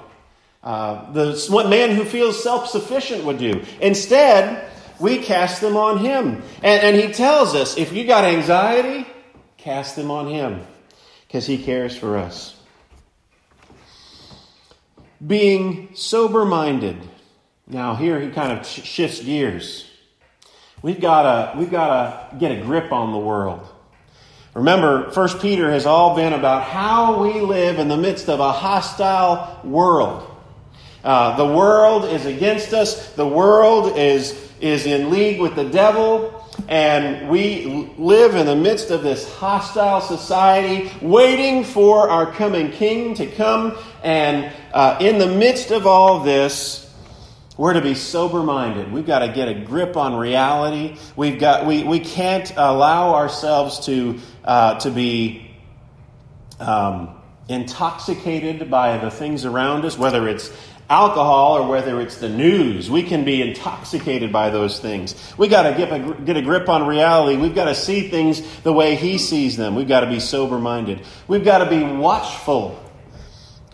uh, 0.63 1.11
the 1.11 1.35
what 1.49 1.67
man 1.67 1.91
who 1.91 2.05
feels 2.05 2.41
self 2.41 2.69
sufficient 2.69 3.25
would 3.25 3.37
do. 3.37 3.63
Instead, 3.81 4.63
we 4.99 5.19
cast 5.19 5.59
them 5.59 5.75
on 5.75 5.97
him. 5.97 6.41
And, 6.63 6.83
and 6.83 6.95
he 6.95 7.11
tells 7.11 7.53
us 7.53 7.77
if 7.77 7.91
you 7.91 8.07
got 8.07 8.23
anxiety, 8.23 9.05
cast 9.57 9.97
them 9.97 10.09
on 10.09 10.27
him 10.27 10.65
because 11.27 11.45
he 11.45 11.57
cares 11.57 11.97
for 11.97 12.17
us. 12.17 12.55
Being 15.19 15.89
sober 15.95 16.45
minded. 16.45 16.97
Now, 17.69 17.95
here 17.95 18.17
he 18.19 18.29
kind 18.29 18.57
of 18.57 18.65
shifts 18.65 19.21
gears. 19.21 19.85
We've 20.81 21.01
got 21.01 21.23
to 21.23 21.59
we've 21.59 21.71
got 21.71 22.31
to 22.31 22.37
get 22.37 22.51
a 22.51 22.61
grip 22.61 22.93
on 22.93 23.11
the 23.11 23.17
world. 23.17 23.67
Remember, 24.53 25.11
First 25.11 25.41
Peter 25.41 25.69
has 25.69 25.85
all 25.85 26.15
been 26.15 26.31
about 26.31 26.63
how 26.63 27.21
we 27.21 27.41
live 27.41 27.77
in 27.77 27.89
the 27.89 27.97
midst 27.97 28.29
of 28.29 28.39
a 28.39 28.53
hostile 28.53 29.59
world. 29.65 30.31
Uh, 31.03 31.35
the 31.35 31.45
world 31.45 32.05
is 32.05 32.25
against 32.25 32.73
us. 32.73 33.11
The 33.13 33.27
world 33.27 33.97
is 33.97 34.49
is 34.61 34.85
in 34.85 35.09
league 35.09 35.41
with 35.41 35.55
the 35.55 35.69
devil. 35.69 36.33
And 36.69 37.29
we 37.29 37.93
live 37.97 38.35
in 38.35 38.45
the 38.45 38.55
midst 38.55 38.91
of 38.91 39.03
this 39.03 39.31
hostile 39.35 40.01
society, 40.01 40.89
waiting 41.01 41.63
for 41.63 42.09
our 42.09 42.31
coming 42.31 42.71
king 42.71 43.13
to 43.15 43.27
come. 43.27 43.77
And 44.03 44.51
uh, 44.73 44.97
in 44.99 45.17
the 45.17 45.27
midst 45.27 45.71
of 45.71 45.85
all 45.85 46.21
this, 46.21 46.86
we're 47.57 47.73
to 47.73 47.81
be 47.81 47.95
sober 47.95 48.43
minded. 48.43 48.91
We've 48.91 49.05
got 49.05 49.19
to 49.19 49.29
get 49.29 49.47
a 49.47 49.53
grip 49.55 49.97
on 49.97 50.15
reality. 50.15 50.95
We've 51.15 51.39
got, 51.39 51.65
we, 51.65 51.83
we 51.83 51.99
can't 51.99 52.49
allow 52.55 53.15
ourselves 53.15 53.85
to, 53.87 54.19
uh, 54.43 54.79
to 54.81 54.91
be 54.91 55.49
um, 56.59 57.19
intoxicated 57.49 58.69
by 58.69 58.99
the 58.99 59.09
things 59.09 59.43
around 59.43 59.85
us, 59.85 59.97
whether 59.97 60.27
it's 60.27 60.51
alcohol 60.87 61.57
or 61.57 61.67
whether 61.67 61.99
it's 61.99 62.17
the 62.17 62.29
news. 62.29 62.91
We 62.91 63.01
can 63.01 63.25
be 63.25 63.41
intoxicated 63.41 64.31
by 64.31 64.51
those 64.51 64.79
things. 64.79 65.33
We've 65.35 65.49
got 65.49 65.63
to 65.63 65.75
get 65.75 65.91
a, 65.91 66.13
get 66.23 66.37
a 66.37 66.43
grip 66.43 66.69
on 66.69 66.85
reality. 66.85 67.37
We've 67.37 67.55
got 67.55 67.65
to 67.65 67.75
see 67.75 68.09
things 68.09 68.41
the 68.61 68.71
way 68.71 68.95
He 68.95 69.17
sees 69.17 69.57
them. 69.57 69.73
We've 69.73 69.87
got 69.87 70.01
to 70.01 70.07
be 70.07 70.19
sober 70.19 70.59
minded. 70.59 71.01
We've 71.27 71.43
got 71.43 71.57
to 71.59 71.69
be 71.69 71.83
watchful, 71.83 72.81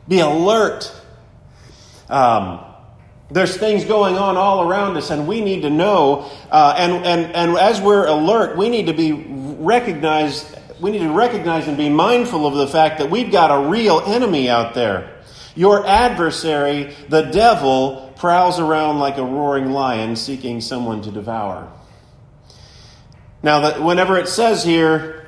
be 0.07 0.21
alert. 0.21 0.91
Um, 2.09 2.72
there's 3.33 3.57
things 3.57 3.83
going 3.83 4.15
on 4.15 4.37
all 4.37 4.69
around 4.69 4.95
us, 4.95 5.09
and 5.09 5.27
we 5.27 5.41
need 5.41 5.63
to 5.63 5.69
know. 5.69 6.29
Uh, 6.51 6.75
and, 6.77 7.05
and, 7.05 7.35
and 7.35 7.57
as 7.57 7.81
we're 7.81 8.05
alert, 8.05 8.55
we 8.55 8.69
need 8.69 8.85
to 8.85 8.93
be 8.93 9.11
recognized. 9.11 10.55
We 10.79 10.91
need 10.91 10.99
to 10.99 11.11
recognize 11.11 11.67
and 11.67 11.75
be 11.75 11.89
mindful 11.89 12.45
of 12.45 12.53
the 12.53 12.67
fact 12.67 12.99
that 12.99 13.09
we've 13.09 13.31
got 13.31 13.49
a 13.49 13.69
real 13.69 14.01
enemy 14.05 14.49
out 14.49 14.75
there. 14.75 15.09
Your 15.55 15.85
adversary, 15.85 16.95
the 17.09 17.23
devil, 17.23 18.13
prowls 18.17 18.59
around 18.59 18.99
like 18.99 19.17
a 19.17 19.23
roaring 19.23 19.71
lion 19.71 20.15
seeking 20.15 20.61
someone 20.61 21.01
to 21.01 21.11
devour. 21.11 21.71
Now, 23.41 23.61
that 23.61 23.81
whenever 23.81 24.17
it 24.17 24.27
says 24.27 24.63
here, 24.63 25.25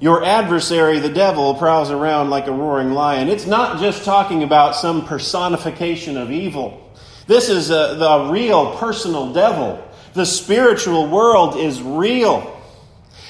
your 0.00 0.24
adversary, 0.24 0.98
the 0.98 1.08
devil, 1.08 1.54
prowls 1.54 1.90
around 1.90 2.30
like 2.30 2.46
a 2.46 2.52
roaring 2.52 2.92
lion, 2.92 3.28
it's 3.28 3.46
not 3.46 3.80
just 3.80 4.04
talking 4.04 4.42
about 4.42 4.74
some 4.74 5.06
personification 5.06 6.16
of 6.16 6.30
evil. 6.30 6.83
This 7.26 7.48
is 7.48 7.70
a, 7.70 7.96
the 7.98 8.28
real 8.30 8.76
personal 8.76 9.32
devil. 9.32 9.82
The 10.12 10.26
spiritual 10.26 11.08
world 11.08 11.56
is 11.56 11.82
real. 11.82 12.50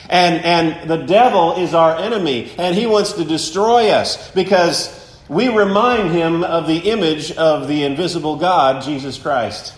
And, 0.09 0.45
and 0.45 0.91
the 0.91 0.99
devil 0.99 1.57
is 1.57 1.73
our 1.73 1.97
enemy, 1.97 2.53
and 2.59 2.75
he 2.75 2.87
wants 2.87 3.15
to 3.15 3.25
destroy 3.25 3.89
us 3.89 4.31
because 4.33 5.01
we 5.29 5.49
remind 5.49 6.11
him 6.11 6.45
of 6.45 6.67
the 6.67 6.77
image 6.77 7.33
of 7.33 7.69
the 7.69 7.85
invisible 7.85 8.37
God, 8.37 8.83
Jesus 8.83 9.19
Christ. 9.19 9.75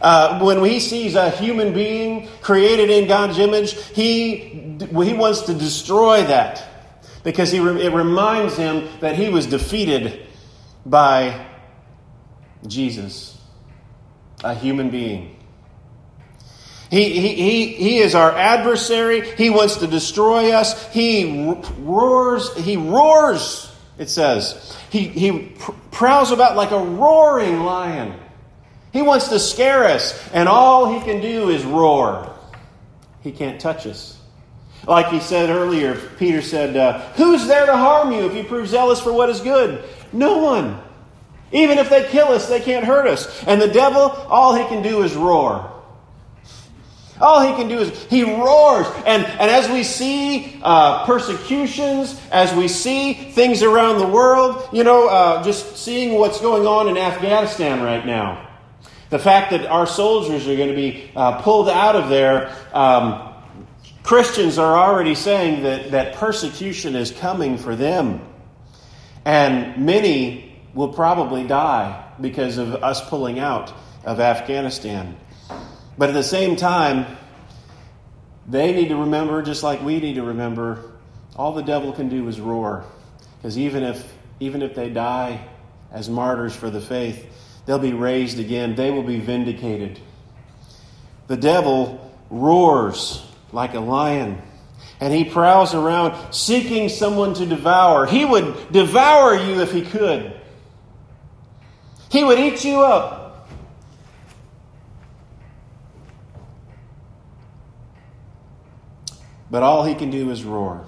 Uh, 0.00 0.40
when 0.40 0.62
he 0.62 0.78
sees 0.78 1.14
a 1.14 1.30
human 1.30 1.72
being 1.72 2.28
created 2.42 2.90
in 2.90 3.08
God's 3.08 3.38
image, 3.38 3.72
he, 3.94 4.36
he 4.36 5.14
wants 5.14 5.42
to 5.42 5.54
destroy 5.54 6.22
that 6.24 6.62
because 7.24 7.50
he, 7.50 7.58
it 7.58 7.92
reminds 7.92 8.56
him 8.56 8.86
that 9.00 9.16
he 9.16 9.30
was 9.30 9.46
defeated 9.46 10.26
by 10.84 11.46
Jesus, 12.66 13.35
a 14.50 14.54
human 14.54 14.90
being. 14.90 15.36
He, 16.90 17.10
he, 17.20 17.34
he, 17.34 17.66
he 17.66 17.98
is 17.98 18.14
our 18.14 18.30
adversary. 18.30 19.28
He 19.36 19.50
wants 19.50 19.76
to 19.76 19.86
destroy 19.86 20.52
us. 20.52 20.92
He 20.92 21.54
roars, 21.80 22.54
he 22.56 22.76
roars 22.76 23.72
it 23.98 24.10
says. 24.10 24.76
He, 24.90 25.08
he 25.08 25.52
prowls 25.90 26.30
about 26.30 26.56
like 26.56 26.70
a 26.70 26.78
roaring 26.78 27.60
lion. 27.60 28.18
He 28.92 29.02
wants 29.02 29.28
to 29.28 29.38
scare 29.38 29.84
us, 29.84 30.30
and 30.32 30.48
all 30.48 30.92
he 30.98 31.04
can 31.04 31.20
do 31.20 31.50
is 31.50 31.64
roar. 31.64 32.32
He 33.22 33.32
can't 33.32 33.60
touch 33.60 33.86
us. 33.86 34.18
Like 34.86 35.08
he 35.08 35.20
said 35.20 35.50
earlier, 35.50 35.96
Peter 36.18 36.40
said, 36.40 36.76
uh, 36.76 37.00
Who's 37.14 37.46
there 37.46 37.66
to 37.66 37.76
harm 37.76 38.12
you 38.12 38.26
if 38.26 38.34
you 38.34 38.44
prove 38.44 38.68
zealous 38.68 39.00
for 39.00 39.12
what 39.12 39.28
is 39.28 39.40
good? 39.40 39.84
No 40.12 40.38
one. 40.38 40.80
Even 41.52 41.78
if 41.78 41.88
they 41.90 42.08
kill 42.08 42.28
us, 42.28 42.48
they 42.48 42.60
can't 42.60 42.84
hurt 42.84 43.06
us. 43.06 43.44
And 43.44 43.60
the 43.60 43.68
devil, 43.68 44.00
all 44.00 44.54
he 44.54 44.64
can 44.64 44.82
do 44.82 45.02
is 45.02 45.14
roar. 45.14 45.72
All 47.20 47.40
he 47.40 47.54
can 47.54 47.68
do 47.68 47.78
is 47.78 48.04
he 48.04 48.24
roars. 48.24 48.86
And, 49.06 49.24
and 49.24 49.50
as 49.50 49.70
we 49.70 49.84
see 49.84 50.60
uh, 50.62 51.06
persecutions, 51.06 52.20
as 52.30 52.52
we 52.52 52.68
see 52.68 53.14
things 53.14 53.62
around 53.62 53.98
the 53.98 54.06
world, 54.06 54.68
you 54.72 54.84
know, 54.84 55.08
uh, 55.08 55.42
just 55.42 55.78
seeing 55.78 56.18
what's 56.18 56.40
going 56.40 56.66
on 56.66 56.88
in 56.88 56.98
Afghanistan 56.98 57.82
right 57.82 58.04
now, 58.04 58.46
the 59.08 59.18
fact 59.18 59.52
that 59.52 59.66
our 59.66 59.86
soldiers 59.86 60.46
are 60.46 60.56
going 60.56 60.68
to 60.68 60.74
be 60.74 61.10
uh, 61.16 61.40
pulled 61.40 61.68
out 61.68 61.96
of 61.96 62.10
there, 62.10 62.54
um, 62.74 63.32
Christians 64.02 64.58
are 64.58 64.76
already 64.76 65.14
saying 65.14 65.62
that, 65.62 65.92
that 65.92 66.16
persecution 66.16 66.94
is 66.94 67.10
coming 67.12 67.56
for 67.56 67.74
them. 67.74 68.20
And 69.24 69.84
many 69.84 70.45
will 70.76 70.92
probably 70.92 71.46
die 71.46 72.04
because 72.20 72.58
of 72.58 72.74
us 72.74 73.06
pulling 73.08 73.38
out 73.38 73.72
of 74.04 74.20
Afghanistan. 74.20 75.16
But 75.96 76.10
at 76.10 76.12
the 76.12 76.22
same 76.22 76.54
time, 76.54 77.06
they 78.46 78.74
need 78.74 78.90
to 78.90 78.96
remember, 78.96 79.42
just 79.42 79.62
like 79.62 79.82
we 79.82 79.98
need 79.98 80.16
to 80.16 80.22
remember, 80.22 80.92
all 81.34 81.54
the 81.54 81.62
devil 81.62 81.92
can 81.94 82.10
do 82.10 82.28
is 82.28 82.38
roar. 82.38 82.84
Because 83.38 83.56
even 83.56 83.82
if, 83.82 84.12
even 84.38 84.60
if 84.60 84.74
they 84.74 84.90
die 84.90 85.48
as 85.90 86.10
martyrs 86.10 86.54
for 86.54 86.68
the 86.68 86.80
faith, 86.80 87.26
they'll 87.64 87.78
be 87.78 87.94
raised 87.94 88.38
again. 88.38 88.74
They 88.74 88.90
will 88.90 89.02
be 89.02 89.18
vindicated. 89.18 89.98
The 91.26 91.38
devil 91.38 92.12
roars 92.28 93.26
like 93.50 93.72
a 93.72 93.80
lion, 93.80 94.42
and 95.00 95.14
he 95.14 95.24
prowls 95.24 95.74
around 95.74 96.34
seeking 96.34 96.90
someone 96.90 97.32
to 97.34 97.46
devour. 97.46 98.04
He 98.04 98.26
would 98.26 98.72
devour 98.72 99.34
you 99.34 99.62
if 99.62 99.72
he 99.72 99.80
could, 99.80 100.38
he 102.16 102.24
would 102.24 102.38
eat 102.38 102.64
you 102.64 102.80
up. 102.80 103.26
but 109.50 109.62
all 109.62 109.84
he 109.84 109.94
can 109.94 110.10
do 110.10 110.30
is 110.30 110.44
roar. 110.44 110.84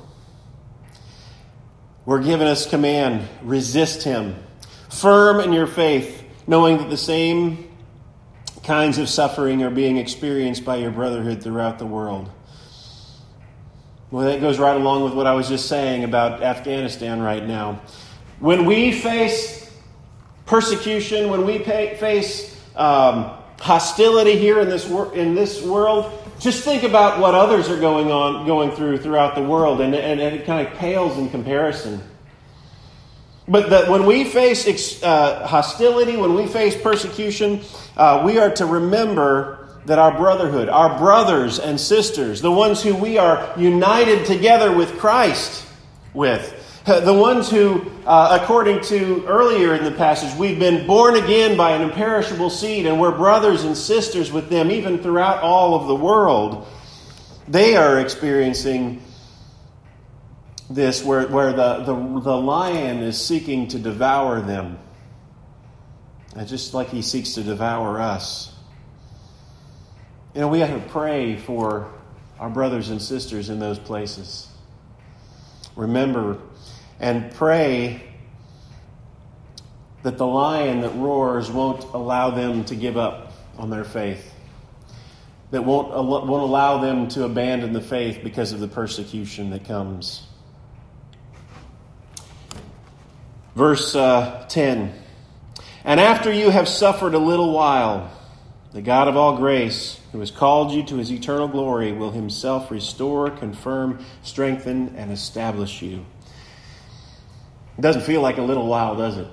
We're 2.04 2.22
given 2.22 2.46
this 2.46 2.66
command 2.66 3.26
resist 3.42 4.02
him. 4.02 4.36
Firm 4.90 5.40
in 5.40 5.52
your 5.52 5.66
faith, 5.66 6.24
knowing 6.46 6.78
that 6.78 6.90
the 6.90 6.96
same 6.96 7.70
kinds 8.64 8.98
of 8.98 9.08
suffering 9.08 9.62
are 9.62 9.70
being 9.70 9.96
experienced 9.96 10.64
by 10.64 10.76
your 10.76 10.90
brotherhood 10.90 11.42
throughout 11.42 11.78
the 11.78 11.86
world. 11.86 12.30
Well, 14.10 14.26
that 14.26 14.40
goes 14.40 14.58
right 14.58 14.76
along 14.76 15.04
with 15.04 15.14
what 15.14 15.26
I 15.26 15.34
was 15.34 15.48
just 15.48 15.68
saying 15.68 16.04
about 16.04 16.42
Afghanistan 16.42 17.20
right 17.20 17.46
now. 17.46 17.82
When 18.40 18.64
we 18.64 18.92
face 18.92 19.67
persecution, 20.48 21.30
when 21.30 21.44
we 21.46 21.58
pay, 21.60 21.96
face 21.98 22.58
um, 22.74 23.30
hostility 23.60 24.36
here 24.36 24.60
in 24.60 24.68
this, 24.68 24.88
wor- 24.88 25.14
in 25.14 25.34
this 25.34 25.62
world, 25.62 26.10
just 26.40 26.64
think 26.64 26.82
about 26.82 27.20
what 27.20 27.34
others 27.34 27.68
are 27.68 27.78
going 27.78 28.10
on, 28.10 28.46
going 28.46 28.70
through 28.70 28.98
throughout 28.98 29.34
the 29.34 29.42
world, 29.42 29.80
and, 29.80 29.94
and, 29.94 30.20
and 30.20 30.34
it 30.34 30.46
kind 30.46 30.66
of 30.66 30.74
pales 30.74 31.18
in 31.18 31.28
comparison. 31.28 32.02
But 33.46 33.70
that 33.70 33.88
when 33.88 34.06
we 34.06 34.24
face 34.24 35.02
uh, 35.02 35.46
hostility, 35.46 36.16
when 36.16 36.34
we 36.34 36.46
face 36.46 36.80
persecution, 36.80 37.60
uh, 37.96 38.22
we 38.24 38.38
are 38.38 38.50
to 38.56 38.66
remember 38.66 39.68
that 39.86 39.98
our 39.98 40.16
brotherhood, 40.16 40.68
our 40.68 40.98
brothers 40.98 41.58
and 41.58 41.80
sisters, 41.80 42.42
the 42.42 42.52
ones 42.52 42.82
who 42.82 42.94
we 42.94 43.16
are 43.18 43.52
united 43.58 44.26
together 44.26 44.74
with 44.74 44.98
Christ 44.98 45.66
with, 46.12 46.54
the 46.84 47.12
ones 47.12 47.50
who, 47.50 47.90
uh, 48.06 48.38
according 48.40 48.80
to 48.84 49.24
earlier 49.26 49.74
in 49.74 49.84
the 49.84 49.90
passage, 49.90 50.36
we've 50.38 50.58
been 50.58 50.86
born 50.86 51.16
again 51.16 51.56
by 51.56 51.72
an 51.72 51.82
imperishable 51.82 52.50
seed, 52.50 52.86
and 52.86 53.00
we're 53.00 53.16
brothers 53.16 53.64
and 53.64 53.76
sisters 53.76 54.32
with 54.32 54.48
them, 54.48 54.70
even 54.70 54.98
throughout 55.02 55.42
all 55.42 55.74
of 55.74 55.86
the 55.86 55.94
world. 55.94 56.66
They 57.46 57.76
are 57.76 57.98
experiencing 57.98 59.02
this 60.70 61.02
where, 61.04 61.26
where 61.28 61.52
the, 61.52 61.78
the, 61.84 62.20
the 62.20 62.36
lion 62.36 62.98
is 62.98 63.22
seeking 63.22 63.68
to 63.68 63.78
devour 63.78 64.40
them, 64.40 64.78
and 66.36 66.46
just 66.48 66.74
like 66.74 66.88
he 66.88 67.02
seeks 67.02 67.34
to 67.34 67.42
devour 67.42 68.00
us. 68.00 68.54
You 70.34 70.42
know, 70.42 70.48
we 70.48 70.60
have 70.60 70.70
to 70.70 70.88
pray 70.90 71.36
for 71.36 71.92
our 72.38 72.50
brothers 72.50 72.90
and 72.90 73.00
sisters 73.00 73.48
in 73.48 73.58
those 73.58 73.78
places. 73.78 74.48
Remember 75.74 76.38
and 77.00 77.32
pray 77.34 78.02
that 80.02 80.18
the 80.18 80.26
lion 80.26 80.80
that 80.80 80.94
roars 80.94 81.50
won't 81.50 81.84
allow 81.92 82.30
them 82.30 82.64
to 82.64 82.74
give 82.74 82.96
up 82.96 83.32
on 83.56 83.70
their 83.70 83.84
faith, 83.84 84.34
that 85.50 85.64
won't, 85.64 85.88
won't 85.90 86.42
allow 86.42 86.78
them 86.78 87.08
to 87.08 87.24
abandon 87.24 87.72
the 87.72 87.80
faith 87.80 88.20
because 88.22 88.52
of 88.52 88.60
the 88.60 88.68
persecution 88.68 89.50
that 89.50 89.64
comes. 89.64 90.26
Verse 93.54 93.96
uh, 93.96 94.46
10 94.48 94.94
And 95.84 95.98
after 95.98 96.32
you 96.32 96.50
have 96.50 96.68
suffered 96.68 97.14
a 97.14 97.18
little 97.18 97.52
while, 97.52 98.12
the 98.72 98.82
God 98.82 99.08
of 99.08 99.16
all 99.16 99.36
grace, 99.36 99.98
who 100.12 100.20
has 100.20 100.30
called 100.30 100.70
you 100.70 100.84
to 100.84 100.96
his 100.96 101.10
eternal 101.10 101.48
glory, 101.48 101.92
will 101.92 102.12
himself 102.12 102.70
restore, 102.70 103.30
confirm, 103.30 104.04
strengthen, 104.22 104.94
and 104.94 105.10
establish 105.10 105.82
you. 105.82 106.04
It 107.78 107.80
doesn't 107.80 108.02
feel 108.02 108.20
like 108.20 108.38
a 108.38 108.42
little 108.42 108.66
while, 108.66 108.96
does 108.96 109.18
it? 109.18 109.28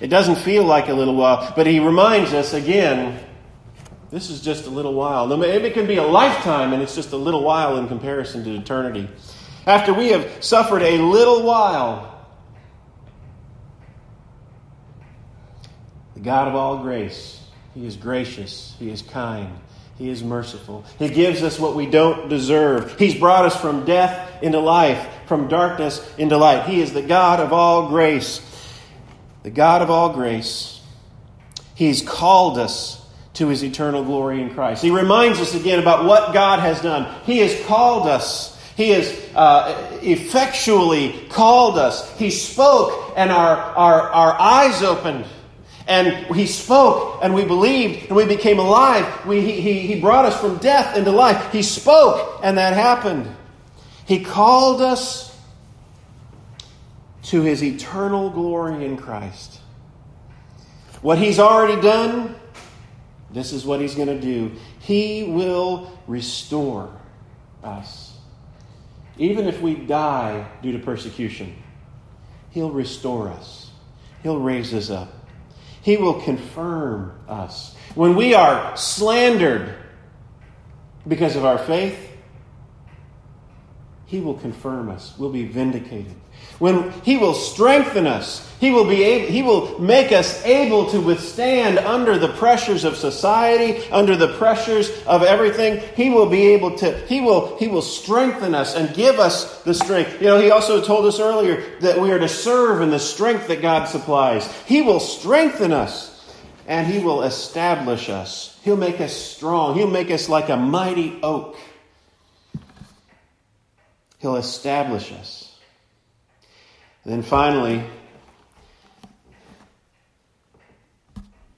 It 0.00 0.08
doesn't 0.08 0.36
feel 0.36 0.64
like 0.64 0.88
a 0.88 0.94
little 0.94 1.14
while, 1.14 1.52
but 1.54 1.66
he 1.66 1.78
reminds 1.78 2.32
us 2.32 2.54
again 2.54 3.22
this 4.10 4.28
is 4.28 4.42
just 4.42 4.66
a 4.66 4.70
little 4.70 4.92
while. 4.92 5.30
It 5.42 5.72
can 5.72 5.86
be 5.86 5.96
a 5.96 6.02
lifetime, 6.02 6.74
and 6.74 6.82
it's 6.82 6.94
just 6.94 7.12
a 7.12 7.16
little 7.16 7.42
while 7.42 7.78
in 7.78 7.88
comparison 7.88 8.44
to 8.44 8.54
eternity. 8.54 9.08
After 9.66 9.94
we 9.94 10.08
have 10.08 10.44
suffered 10.44 10.82
a 10.82 10.98
little 10.98 11.42
while, 11.42 12.26
the 16.14 16.20
God 16.20 16.48
of 16.48 16.54
all 16.54 16.82
grace, 16.82 17.40
He 17.74 17.86
is 17.86 17.96
gracious, 17.96 18.74
He 18.78 18.90
is 18.90 19.00
kind, 19.00 19.50
He 19.96 20.10
is 20.10 20.22
merciful. 20.22 20.84
He 20.98 21.08
gives 21.08 21.42
us 21.42 21.58
what 21.58 21.74
we 21.74 21.86
don't 21.86 22.28
deserve. 22.28 22.98
He's 22.98 23.14
brought 23.14 23.46
us 23.46 23.58
from 23.58 23.86
death 23.86 24.31
into 24.42 24.58
life, 24.58 25.06
from 25.26 25.48
darkness 25.48 26.06
into 26.16 26.36
light. 26.36 26.66
He 26.66 26.80
is 26.80 26.92
the 26.92 27.02
God 27.02 27.40
of 27.40 27.52
all 27.52 27.88
grace. 27.88 28.40
The 29.42 29.50
God 29.50 29.82
of 29.82 29.90
all 29.90 30.12
grace. 30.12 30.80
He's 31.74 32.02
called 32.02 32.58
us 32.58 33.00
to 33.34 33.48
his 33.48 33.64
eternal 33.64 34.04
glory 34.04 34.42
in 34.42 34.54
Christ. 34.54 34.82
He 34.82 34.90
reminds 34.90 35.40
us 35.40 35.54
again 35.54 35.78
about 35.78 36.04
what 36.04 36.34
God 36.34 36.60
has 36.60 36.80
done. 36.80 37.12
He 37.24 37.38
has 37.38 37.66
called 37.66 38.06
us 38.06 38.52
he 38.76 38.90
has 38.90 39.12
uh, 39.34 39.98
effectually 40.02 41.26
called 41.28 41.78
us. 41.78 42.16
He 42.18 42.30
spoke, 42.30 43.12
and 43.16 43.30
our, 43.30 43.56
our, 43.56 44.02
our 44.10 44.40
eyes 44.40 44.82
opened. 44.82 45.26
And 45.86 46.34
He 46.34 46.46
spoke, 46.46 47.20
and 47.22 47.34
we 47.34 47.44
believed, 47.44 48.06
and 48.06 48.16
we 48.16 48.24
became 48.24 48.58
alive. 48.58 49.26
We, 49.26 49.40
he, 49.40 49.80
he 49.80 50.00
brought 50.00 50.24
us 50.24 50.40
from 50.40 50.58
death 50.58 50.96
into 50.96 51.10
life. 51.10 51.52
He 51.52 51.62
spoke, 51.62 52.40
and 52.42 52.56
that 52.56 52.72
happened. 52.72 53.28
He 54.04 54.24
called 54.24 54.80
us 54.80 55.36
to 57.24 57.42
His 57.42 57.62
eternal 57.62 58.30
glory 58.30 58.84
in 58.84 58.96
Christ. 58.96 59.60
What 61.00 61.18
He's 61.18 61.38
already 61.38 61.80
done, 61.80 62.34
this 63.30 63.52
is 63.52 63.64
what 63.64 63.80
He's 63.80 63.94
going 63.94 64.08
to 64.08 64.20
do. 64.20 64.52
He 64.80 65.24
will 65.24 65.98
restore 66.06 66.92
us. 67.62 68.16
Even 69.18 69.46
if 69.46 69.60
we 69.60 69.74
die 69.74 70.48
due 70.62 70.72
to 70.72 70.78
persecution, 70.78 71.54
He'll 72.50 72.70
restore 72.70 73.28
us, 73.28 73.70
He'll 74.22 74.40
raise 74.40 74.74
us 74.74 74.90
up, 74.90 75.12
He 75.82 75.96
will 75.96 76.20
confirm 76.20 77.18
us. 77.28 77.74
When 77.94 78.16
we 78.16 78.34
are 78.34 78.76
slandered 78.76 79.74
because 81.06 81.36
of 81.36 81.44
our 81.44 81.58
faith, 81.58 82.11
He 84.12 84.20
will 84.20 84.34
confirm 84.34 84.90
us, 84.90 85.14
we'll 85.16 85.30
be 85.30 85.46
vindicated. 85.46 86.14
When 86.58 86.92
He 87.02 87.16
will 87.16 87.32
strengthen 87.32 88.06
us, 88.06 88.46
He 88.60 88.70
will, 88.70 88.84
be 88.84 89.02
able, 89.02 89.32
he 89.32 89.42
will 89.42 89.78
make 89.78 90.12
us 90.12 90.44
able 90.44 90.90
to 90.90 91.00
withstand 91.00 91.78
under 91.78 92.18
the 92.18 92.28
pressures 92.28 92.84
of 92.84 92.98
society, 92.98 93.90
under 93.90 94.14
the 94.14 94.34
pressures 94.34 94.90
of 95.06 95.22
everything. 95.22 95.82
He 95.96 96.10
will 96.10 96.28
be 96.28 96.48
able 96.48 96.76
to, 96.76 96.94
He 97.06 97.22
will, 97.22 97.56
he 97.56 97.68
will 97.68 97.80
strengthen 97.80 98.54
us 98.54 98.74
and 98.74 98.94
give 98.94 99.18
us 99.18 99.62
the 99.62 99.72
strength. 99.72 100.20
You 100.20 100.26
know, 100.26 100.38
He 100.38 100.50
also 100.50 100.84
told 100.84 101.06
us 101.06 101.18
earlier 101.18 101.64
that 101.80 101.98
we 101.98 102.12
are 102.12 102.18
to 102.18 102.28
serve 102.28 102.82
in 102.82 102.90
the 102.90 103.00
strength 103.00 103.48
that 103.48 103.62
God 103.62 103.86
supplies. 103.86 104.46
He 104.66 104.82
will 104.82 105.00
strengthen 105.00 105.72
us 105.72 106.10
and 106.66 106.86
He 106.86 106.98
will 106.98 107.22
establish 107.22 108.10
us. 108.10 108.60
He'll 108.62 108.76
make 108.76 109.00
us 109.00 109.14
strong. 109.14 109.74
He'll 109.74 109.88
make 109.90 110.10
us 110.10 110.28
like 110.28 110.50
a 110.50 110.56
mighty 110.58 111.18
oak. 111.22 111.56
He'll 114.22 114.36
establish 114.36 115.10
us. 115.12 115.58
And 117.02 117.12
then 117.12 117.22
finally, 117.22 117.82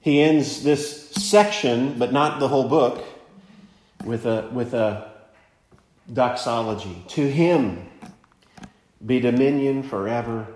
he 0.01 0.19
ends 0.19 0.63
this 0.63 1.11
section, 1.11 1.99
but 1.99 2.11
not 2.11 2.39
the 2.39 2.47
whole 2.47 2.67
book, 2.67 3.05
with 4.03 4.25
a, 4.25 4.49
with 4.51 4.73
a 4.73 5.11
doxology. 6.11 7.03
To 7.09 7.29
him 7.29 7.87
be 9.05 9.19
dominion 9.19 9.83
forever 9.83 10.47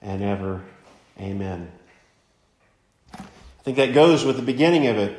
and 0.00 0.22
ever. 0.22 0.64
Amen. 1.20 1.70
I 3.12 3.62
think 3.62 3.76
that 3.76 3.92
goes 3.92 4.24
with 4.24 4.36
the 4.36 4.42
beginning 4.42 4.86
of 4.86 4.96
it. 4.96 5.18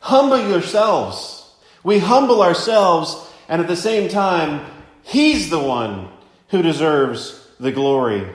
Humble 0.00 0.50
yourselves. 0.50 1.50
We 1.82 1.98
humble 1.98 2.42
ourselves, 2.42 3.26
and 3.48 3.62
at 3.62 3.68
the 3.68 3.76
same 3.76 4.10
time, 4.10 4.66
He's 5.08 5.48
the 5.48 5.58
one 5.58 6.10
who 6.48 6.60
deserves 6.60 7.42
the 7.58 7.72
glory. 7.72 8.28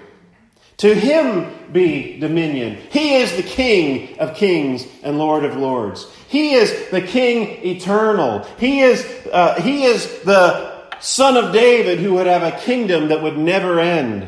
To 0.78 0.96
him 0.96 1.72
be 1.72 2.18
dominion. 2.18 2.78
He 2.90 3.18
is 3.18 3.36
the 3.36 3.44
King 3.44 4.18
of 4.18 4.36
kings 4.36 4.88
and 5.04 5.20
Lord 5.20 5.46
of 5.46 5.56
lords. 5.56 6.08
He 6.30 6.56
is 6.56 6.90
the 6.90 7.04
King 7.04 7.64
eternal. 7.64 8.40
He 8.58 8.80
is, 8.80 9.06
uh, 9.32 9.62
he 9.62 9.84
is 9.84 10.24
the 10.24 10.90
Son 11.00 11.38
of 11.38 11.54
David 11.54 12.00
who 12.00 12.16
would 12.16 12.26
have 12.26 12.42
a 12.42 12.58
kingdom 12.60 13.10
that 13.10 13.22
would 13.22 13.38
never 13.38 13.80
end. 13.80 14.28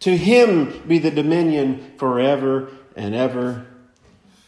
To 0.00 0.16
him 0.16 0.88
be 0.88 0.98
the 0.98 1.10
dominion 1.10 1.92
forever 1.98 2.70
and 2.96 3.14
ever. 3.14 3.66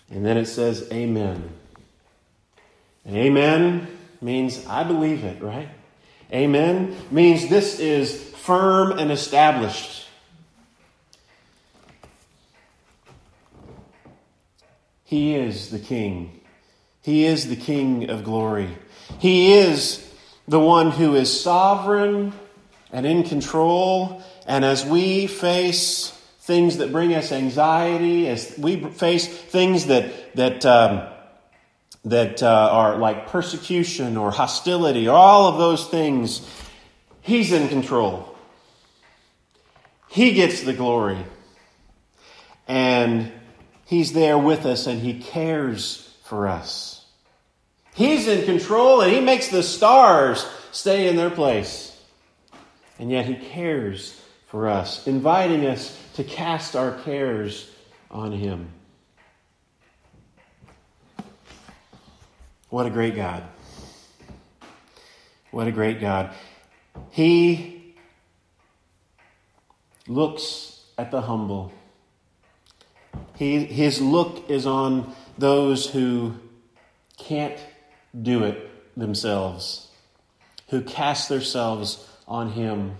And 0.09 0.25
then 0.25 0.39
it 0.39 0.47
says, 0.47 0.89
Amen. 0.91 1.51
And 3.05 3.15
Amen 3.15 3.89
means 4.23 4.67
I 4.67 4.85
believe 4.85 5.23
it, 5.23 5.43
right? 5.43 5.69
Amen 6.33 6.97
means 7.11 7.49
this 7.49 7.81
is 7.81 8.23
firm 8.37 8.99
and 8.99 9.11
established. 9.11 10.07
He 15.05 15.35
is 15.35 15.71
the 15.71 15.81
King. 15.81 16.41
He 17.03 17.25
is 17.25 17.49
the 17.49 17.57
King 17.57 18.11
of 18.11 18.23
glory. 18.23 18.69
He 19.19 19.55
is 19.55 20.09
the 20.47 20.61
one 20.61 20.93
who 20.93 21.17
is 21.17 21.43
sovereign 21.43 22.33
and 22.93 23.05
in 23.05 23.25
control. 23.25 24.23
And 24.47 24.65
as 24.65 24.85
we 24.85 25.27
face 25.27 26.11
things 26.41 26.77
that 26.77 26.93
bring 26.93 27.13
us 27.15 27.33
anxiety, 27.33 28.29
as 28.29 28.57
we 28.57 28.85
face 28.85 29.27
things 29.27 29.87
that, 29.87 30.37
that, 30.37 30.65
um, 30.65 31.09
that 32.05 32.43
uh, 32.43 32.69
are 32.73 32.97
like 32.97 33.29
persecution 33.29 34.17
or 34.17 34.31
hostility, 34.31 35.09
or 35.09 35.17
all 35.17 35.49
of 35.49 35.59
those 35.59 35.87
things, 35.87 36.49
He's 37.21 37.53
in 37.53 37.69
control. 37.69 38.35
He 40.09 40.33
gets 40.33 40.63
the 40.63 40.73
glory. 40.73 41.19
And 42.67 43.31
He's 43.85 44.13
there 44.13 44.39
with 44.39 44.67
us 44.67 44.87
and 44.87 45.01
He 45.01 45.21
cares 45.21 46.17
for 46.25 46.47
us. 46.47 47.05
He's 47.95 48.29
in 48.29 48.45
control 48.45 49.01
and 49.01 49.13
He 49.13 49.21
makes 49.21 49.49
the 49.49 49.63
stars 49.63 50.47
stay 50.73 51.09
in 51.09 51.17
their 51.17 51.31
place. 51.31 52.01
And 52.99 53.11
yet 53.11 53.27
He 53.27 53.35
cares 53.35 54.21
for 54.47 54.69
us, 54.69 55.07
inviting 55.07 55.67
us 55.67 55.97
to 56.15 56.25
cast 56.25 56.77
our 56.77 56.99
cares 57.03 57.71
on 58.11 58.33
Him. 58.33 58.71
What 62.71 62.87
a 62.87 62.91
great 62.91 63.15
God. 63.15 63.45
What 65.51 65.67
a 65.67 65.73
great 65.73 66.01
God. 66.01 66.33
He 67.11 67.95
looks 70.07 70.83
at 70.97 71.11
the 71.11 71.21
humble 71.21 71.73
he, 73.41 73.65
his 73.65 74.03
look 74.03 74.51
is 74.51 74.67
on 74.67 75.15
those 75.39 75.87
who 75.87 76.35
can't 77.17 77.59
do 78.21 78.45
it 78.45 78.71
themselves, 78.99 79.89
who 80.69 80.83
cast 80.83 81.31
themselves 81.31 82.07
on 82.29 82.53
Him, 82.53 82.99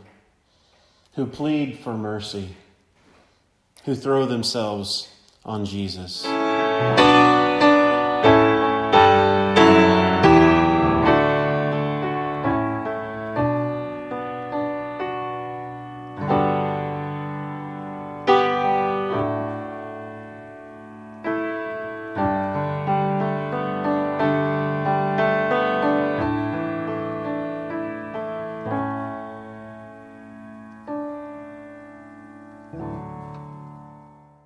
who 1.15 1.27
plead 1.27 1.79
for 1.81 1.95
mercy, 1.95 2.57
who 3.85 3.95
throw 3.95 4.25
themselves 4.25 5.11
on 5.45 5.67
Jesus. 5.67 6.25